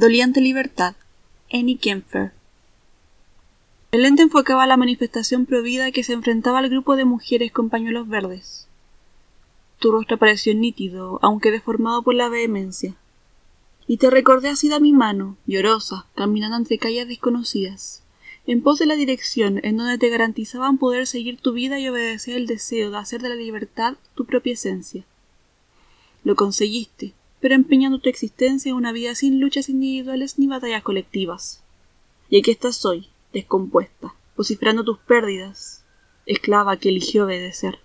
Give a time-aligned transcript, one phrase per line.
[0.00, 0.94] Doliente Libertad,
[1.52, 2.30] Annie Kempfer.
[3.90, 8.06] El lente enfocaba la manifestación provida que se enfrentaba al grupo de mujeres con pañuelos
[8.06, 8.68] verdes.
[9.80, 12.94] Tu rostro pareció nítido, aunque deformado por la vehemencia.
[13.88, 18.04] Y te recordé así de mi mano, llorosa, caminando entre calles desconocidas,
[18.46, 22.36] en pos de la dirección en donde te garantizaban poder seguir tu vida y obedecer
[22.36, 25.04] el deseo de hacer de la libertad tu propia esencia.
[26.22, 31.62] Lo conseguiste, pero empeñando tu existencia en una vida sin luchas individuales ni batallas colectivas.
[32.28, 35.84] Y aquí estás hoy, descompuesta, vociferando tus pérdidas,
[36.26, 37.78] esclava que eligió obedecer.